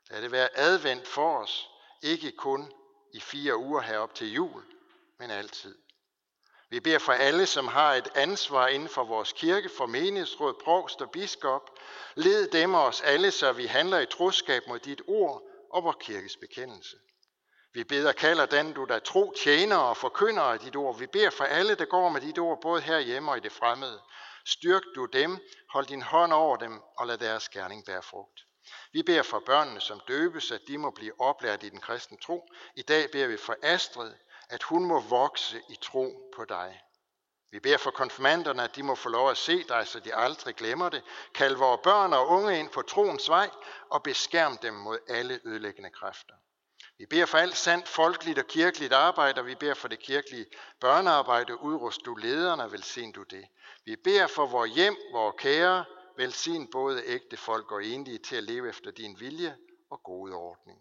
Lad 0.10 0.22
det 0.22 0.32
være 0.32 0.58
advendt 0.58 1.08
for 1.08 1.38
os, 1.38 1.70
ikke 2.02 2.32
kun 2.32 2.72
i 3.14 3.20
fire 3.20 3.58
uger 3.58 3.82
herop 3.82 4.16
til 4.16 4.34
jul, 4.34 4.64
men 5.20 5.32
altid. 5.32 5.76
Vi 6.70 6.80
beder 6.80 7.00
for 7.00 7.14
alle, 7.14 7.46
som 7.46 7.68
har 7.68 7.94
et 7.94 8.10
ansvar 8.16 8.68
inden 8.68 8.90
for 8.90 9.04
vores 9.04 9.34
kirke, 9.34 9.70
for 9.78 9.86
menighedsråd, 9.86 10.54
provst 10.64 11.02
og 11.02 11.12
biskop. 11.12 11.70
Led 12.16 12.48
dem 12.48 12.74
og 12.74 12.84
os 12.86 13.02
alle, 13.02 13.32
så 13.32 13.52
vi 13.52 13.66
handler 13.66 14.00
i 14.00 14.06
troskab 14.06 14.64
mod 14.68 14.80
dit 14.80 15.02
ord 15.08 15.42
og 15.74 15.84
vor 15.84 15.98
kirkes 16.00 16.38
bekendelse. 16.38 16.98
Vi 17.74 17.84
beder 17.84 18.12
kalder 18.12 18.46
den, 18.46 18.74
du 18.74 18.86
der 18.86 19.00
tro, 19.00 19.34
tjener 19.44 19.78
og 19.78 19.98
forkynder 19.98 20.42
af 20.42 20.60
dit 20.60 20.76
ord. 20.76 21.00
Vi 21.00 21.08
beder 21.08 21.30
for 21.30 21.44
alle, 21.44 21.76
der 21.76 21.86
går 21.86 22.10
med 22.10 22.22
dit 22.22 22.40
ord, 22.40 22.62
både 22.62 22.82
herhjemme 22.82 23.32
og 23.32 23.38
i 23.38 23.40
det 23.40 23.52
fremmede. 23.52 24.02
Styrk 24.46 24.84
du 24.96 25.06
dem, 25.06 25.40
hold 25.74 25.86
din 25.86 26.02
hånd 26.02 26.34
over 26.34 26.58
dem, 26.58 26.82
og 26.98 27.08
lad 27.08 27.18
deres 27.18 27.50
gerning 27.50 27.86
bære 27.86 28.02
frugt. 28.02 28.40
Vi 28.92 29.04
beder 29.04 29.24
for 29.24 29.40
børnene, 29.40 29.82
som 29.82 30.02
døbes, 30.08 30.52
at 30.52 30.62
de 30.68 30.78
må 30.78 30.92
blive 30.92 31.22
oplært 31.22 31.64
i 31.64 31.70
den 31.70 31.80
kristne 31.80 32.18
tro. 32.18 32.50
I 32.76 32.82
dag 32.82 33.12
beder 33.12 33.28
vi 33.28 33.38
for 33.38 33.56
Astrid, 33.62 34.14
at 34.50 34.64
hun 34.64 34.86
må 34.86 35.00
vokse 35.00 35.62
i 35.70 35.76
tro 35.82 36.32
på 36.36 36.46
dig. 36.46 36.82
Vi 37.52 37.60
beder 37.60 37.78
for 37.78 37.92
konfirmanderne, 37.92 38.64
at 38.64 38.76
de 38.76 38.84
må 38.84 38.96
få 38.96 39.10
lov 39.10 39.30
at 39.30 39.38
se 39.38 39.64
dig, 39.64 39.88
så 39.88 40.00
de 40.00 40.16
aldrig 40.16 40.56
glemmer 40.56 40.90
det. 40.90 41.04
Kald 41.34 41.56
vores 41.56 41.82
børn 41.84 42.14
og 42.14 42.28
unge 42.28 42.60
ind 42.60 42.70
på 42.70 42.82
troens 42.82 43.30
vej 43.30 43.50
og 43.90 44.04
beskærm 44.04 44.58
dem 44.58 44.74
mod 44.74 45.00
alle 45.08 45.40
ødelæggende 45.46 45.90
kræfter. 45.90 46.34
Vi 46.98 47.06
beder 47.06 47.26
for 47.26 47.38
alt 47.38 47.58
sandt 47.58 47.88
folkeligt 47.88 48.40
og 48.40 48.48
kirkeligt 48.48 48.94
arbejde, 48.94 49.42
og 49.42 49.48
vi 49.48 49.56
beder 49.56 49.74
for 49.74 49.88
det 49.88 50.00
kirkelige 50.00 50.46
børnearbejde. 50.80 51.62
Udrust 51.62 52.02
du 52.06 52.16
lederne, 52.16 52.72
velsign 52.72 53.12
du 53.12 53.24
det. 53.24 53.46
Vi 53.86 53.96
beder 53.96 54.28
for 54.28 54.46
vores 54.46 54.72
hjem, 54.72 54.98
vores 55.12 55.36
kære, 55.38 55.86
velsign 56.18 56.72
både 56.72 57.04
ægte 57.06 57.38
folk 57.38 57.72
og 57.72 57.86
enlige 57.86 58.18
til 58.18 58.36
at 58.36 58.44
leve 58.44 58.70
efter 58.70 58.92
din 58.92 59.20
vilje 59.20 59.58
og 59.90 60.04
gode 60.04 60.34
ordning. 60.34 60.80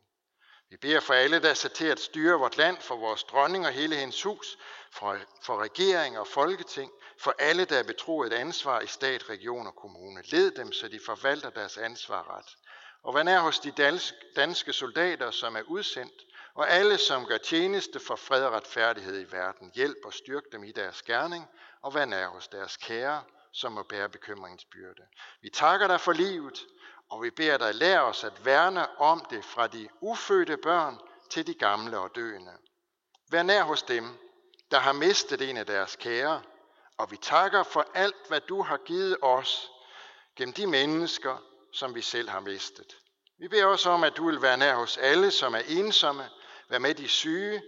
Vi 0.71 0.77
beder 0.77 1.01
for 1.01 1.15
alle, 1.15 1.43
der 1.43 1.51
er 1.51 1.55
sat 1.55 1.73
til 1.73 1.87
at 1.87 2.01
styre 2.01 2.39
vort 2.39 2.57
land, 2.57 2.77
for 2.81 2.97
vores 2.97 3.25
dronning 3.25 3.67
og 3.67 3.73
hele 3.73 3.97
hendes 3.97 4.23
hus, 4.23 4.59
for, 4.93 5.19
for 5.43 5.63
regering 5.63 6.19
og 6.19 6.27
folketing, 6.27 6.91
for 7.19 7.35
alle, 7.39 7.65
der 7.65 7.79
er 7.79 7.83
betroet 7.83 8.33
et 8.33 8.37
ansvar 8.37 8.81
i 8.81 8.87
stat, 8.87 9.31
region 9.31 9.67
og 9.67 9.75
kommune. 9.77 10.23
Led 10.23 10.51
dem, 10.51 10.73
så 10.73 10.89
de 10.89 11.01
forvalter 11.07 11.51
deres 11.51 11.79
ansvar 11.79 12.37
ret. 12.37 12.57
Og 13.03 13.13
hvad 13.13 13.25
er 13.25 13.41
hos 13.41 13.59
de 13.59 13.73
danske 14.37 14.73
soldater, 14.73 15.31
som 15.31 15.57
er 15.57 15.63
udsendt, 15.63 16.23
og 16.55 16.71
alle, 16.71 16.99
som 16.99 17.27
gør 17.27 17.39
tjeneste 17.39 18.01
for 18.01 18.17
fred 18.17 18.45
og 18.45 18.53
retfærdighed 18.53 19.21
i 19.21 19.33
verden. 19.33 19.71
Hjælp 19.75 19.99
og 20.05 20.13
styrk 20.13 20.43
dem 20.53 20.65
i 20.65 20.73
deres 20.73 21.03
gerning, 21.03 21.47
og 21.83 21.91
hvad 21.91 22.07
er 22.07 22.29
hos 22.29 22.49
deres 22.49 22.77
kære, 22.77 23.23
som 23.53 23.73
må 23.73 23.83
bære 23.83 24.09
bekymringens 24.09 24.65
byrde. 24.65 25.03
Vi 25.43 25.51
takker 25.51 25.87
dig 25.87 26.01
for 26.01 26.13
livet, 26.13 26.67
og 27.11 27.23
vi 27.23 27.31
beder 27.31 27.59
dig, 27.59 27.75
lære 27.75 28.03
os 28.03 28.25
at 28.25 28.45
værne 28.45 29.01
om 29.01 29.27
det 29.31 29.45
fra 29.45 29.67
de 29.67 29.89
ufødte 30.01 30.57
børn 30.57 31.01
til 31.31 31.47
de 31.47 31.55
gamle 31.55 31.99
og 31.99 32.15
døende. 32.15 32.53
Vær 33.31 33.43
nær 33.43 33.63
hos 33.63 33.83
dem, 33.83 34.19
der 34.71 34.79
har 34.79 34.93
mistet 34.93 35.51
en 35.51 35.57
af 35.57 35.67
deres 35.67 35.97
kære, 35.97 36.43
og 36.99 37.11
vi 37.11 37.17
takker 37.17 37.63
for 37.63 37.87
alt, 37.95 38.29
hvad 38.29 38.41
du 38.41 38.63
har 38.63 38.77
givet 38.77 39.17
os 39.23 39.71
gennem 40.37 40.53
de 40.53 40.67
mennesker, 40.67 41.43
som 41.73 41.95
vi 41.95 42.03
selv 42.03 42.29
har 42.29 42.41
mistet. 42.41 42.97
Vi 43.39 43.49
beder 43.49 43.67
også 43.67 43.91
om, 43.91 44.05
at 44.05 44.17
du 44.17 44.27
vil 44.27 44.43
være 44.43 44.57
nær 44.57 44.75
hos 44.75 44.97
alle, 44.97 45.31
som 45.31 45.55
er 45.55 45.63
ensomme, 45.69 46.29
være 46.69 46.81
med 46.81 46.95
de 46.95 47.09
syge, 47.09 47.63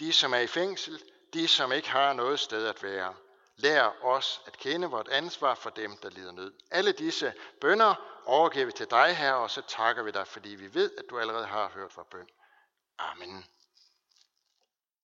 de 0.00 0.12
som 0.12 0.34
er 0.34 0.38
i 0.38 0.46
fængsel, 0.46 1.02
de 1.34 1.48
som 1.48 1.72
ikke 1.72 1.90
har 1.90 2.12
noget 2.12 2.40
sted 2.40 2.66
at 2.66 2.82
være. 2.82 3.14
Lær 3.60 4.04
os 4.04 4.40
at 4.46 4.58
kende 4.58 4.90
vort 4.90 5.08
ansvar 5.08 5.54
for 5.54 5.70
dem, 5.70 5.96
der 5.96 6.10
lider 6.10 6.32
nød. 6.32 6.52
Alle 6.70 6.92
disse 6.92 7.34
bønder 7.60 7.94
overgiver 8.24 8.66
vi 8.66 8.72
til 8.72 8.90
dig, 8.90 9.16
her, 9.16 9.32
og 9.32 9.50
så 9.50 9.62
takker 9.68 10.02
vi 10.02 10.10
dig, 10.10 10.26
fordi 10.26 10.48
vi 10.48 10.74
ved, 10.74 10.90
at 10.98 11.04
du 11.10 11.18
allerede 11.18 11.46
har 11.46 11.68
hørt 11.74 11.96
vores 11.96 12.08
bøn. 12.10 12.28
Amen. 12.98 13.44